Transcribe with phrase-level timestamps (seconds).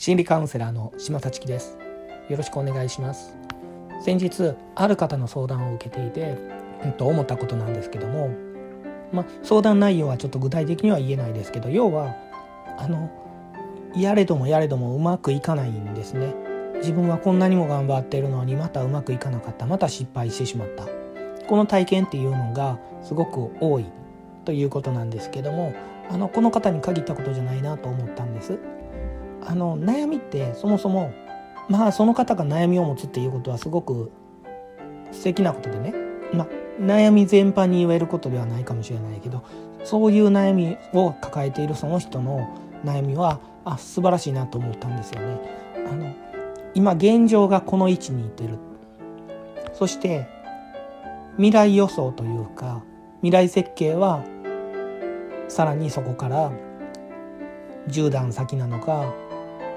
[0.00, 1.76] 心理カウンセラーの島幸樹です。
[2.30, 3.36] よろしくお願いします。
[4.02, 6.38] 先日ある方の相談を受けていて、
[6.82, 8.30] うん、と思ったことなんですけども
[9.12, 12.16] まあ、相談内容はちょっと具体的には言えないですけど要は
[12.78, 13.10] あの
[13.94, 16.34] やれどもやれどもうまくいかないんですね。
[16.76, 19.66] 自分はこんなにも頑張っているのにまたうまくいかなかった。
[19.66, 20.86] また失敗してしまった。
[21.46, 23.84] この体験っていうのがすごく多い
[24.46, 25.74] ということなんですけども
[26.08, 28.58] あのこの方に限ったことじゃないなと思ったんです。
[29.50, 31.12] あの悩みってそもそも
[31.68, 34.12] まあその方が悩みを持つっていうことはすごく
[35.10, 35.92] 素敵なことでね、
[36.32, 36.46] ま、
[36.78, 39.44] 悩み全般に言えることではないかもしれないけど
[39.82, 42.48] そういう悩みを抱えているその人の
[42.84, 45.40] 悩みはあ素晴らしいなと思ったんですよね。
[45.90, 46.14] あの
[46.74, 48.56] 今現状がこの位置にいてる
[49.72, 50.28] そして
[51.38, 52.84] 未来予想というか
[53.20, 54.22] 未来設計は
[55.48, 56.52] さらにそこから
[57.88, 59.12] 10段先なのか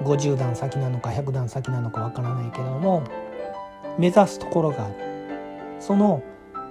[0.03, 3.03] 50段先なのか100段先なのかわからないけども
[3.97, 4.95] 目指すところがある。
[5.79, 6.23] その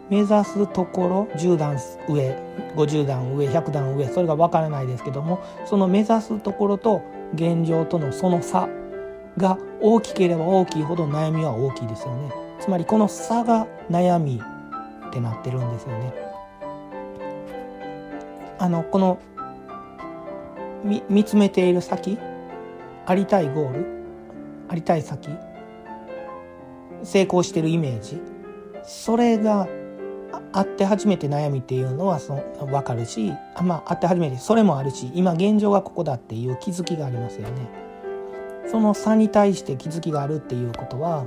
[0.09, 2.37] 目指すところ10段上
[2.77, 7.03] 50段上100段上それがわからないですけどもその目指すところと
[7.35, 8.69] 現状とのその差
[9.39, 12.31] が大きければ大きいほど悩みは大きいですよね。
[12.61, 14.41] つまりこの差が悩み
[15.09, 16.15] ってなってるんですよね。
[18.59, 19.19] あのこの
[21.09, 22.19] 見つめている先
[23.07, 23.87] ありたいゴール
[24.69, 25.29] ありたい先
[27.03, 28.21] 成功してるイメージ
[28.85, 29.69] それが
[30.53, 37.69] あって初めて悩みっていうのはその分かるしあまああって初めてそれもあるし今現状がここだっていう気づきがありますよね。
[38.67, 41.27] その差に対して気づきがあるっていうことは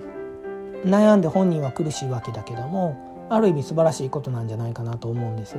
[0.86, 5.58] 悩んで本人は苦しいわけだけどもある意味素晴らしいことなんじゃないかなと思うんです。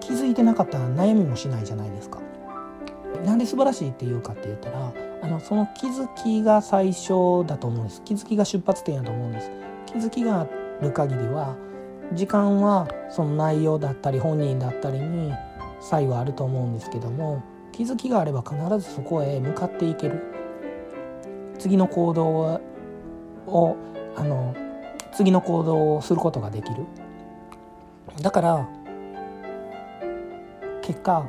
[0.00, 2.20] 気づいてなかったら悩みもしないじゃないですか。
[3.24, 4.92] なんで素晴らしいっていうかって言ったら
[5.22, 8.02] あのその気づきが最初だと思うんです。
[8.04, 9.50] 気づきが出発点だと思うんです。
[9.86, 10.46] 気づきがあ
[10.80, 11.56] る限りは
[12.14, 15.32] 時間はその内容だったり本人だったりに
[15.80, 17.42] 差異はあると思うんですけども
[17.72, 20.22] 気づきがあれば必ずそこへ向かっていける。
[21.58, 22.60] 次の行動
[23.46, 23.76] を
[24.16, 24.54] あの
[25.12, 26.84] 次の行動をすることができる。
[28.20, 28.68] だから
[30.82, 31.24] 結果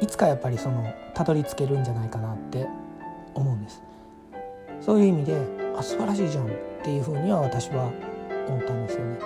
[0.00, 2.66] いつかやっぱりそのたどり着けるんじゃないかなって
[3.34, 3.82] 思うんです。
[4.80, 5.36] そういう意味で
[5.76, 6.48] あ素晴らしいじゃんっ
[6.82, 7.92] ていうふうには私は
[8.48, 9.18] 思ったんですよね。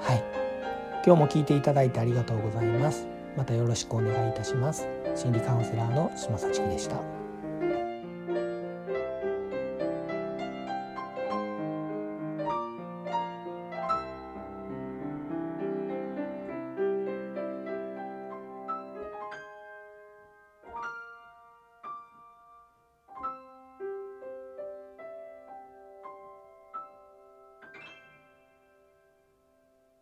[0.00, 0.24] はい。
[1.04, 3.06] 今日も聞いていただいてありがとうございます。
[3.36, 4.88] またよろしくお願いいたします。
[5.14, 7.21] 心理カウンセラーの島幸樹でした。